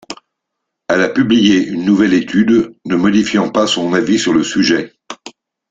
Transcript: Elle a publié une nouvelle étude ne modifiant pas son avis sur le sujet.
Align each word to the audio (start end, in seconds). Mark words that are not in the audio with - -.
Elle 0.87 1.03
a 1.03 1.09
publié 1.09 1.63
une 1.63 1.85
nouvelle 1.85 2.15
étude 2.15 2.73
ne 2.85 2.95
modifiant 2.95 3.51
pas 3.51 3.67
son 3.67 3.93
avis 3.93 4.17
sur 4.17 4.33
le 4.33 4.41
sujet. 4.43 4.95